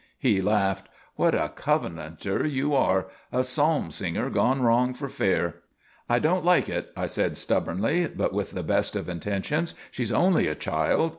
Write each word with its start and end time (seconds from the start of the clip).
He 0.17 0.41
laughed. 0.41 0.89
"What 1.15 1.35
a 1.35 1.49
Covenanter 1.49 2.43
you 2.43 2.73
are! 2.73 3.05
A 3.31 3.43
psalm 3.43 3.91
singer 3.91 4.31
gone 4.31 4.63
wrong 4.63 4.95
for 4.95 5.07
fair!" 5.07 5.57
"I 6.09 6.17
don't 6.17 6.43
like 6.43 6.67
it," 6.67 6.89
I 6.97 7.05
said, 7.05 7.37
stubbornly, 7.37 8.07
but 8.07 8.33
with 8.33 8.53
the 8.53 8.63
best 8.63 8.95
of 8.95 9.07
intentions. 9.07 9.75
"She's 9.91 10.11
only 10.11 10.47
a 10.47 10.55
child." 10.55 11.09